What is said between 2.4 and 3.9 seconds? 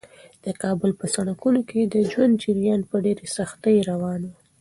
جریان په ډېرې سختۍ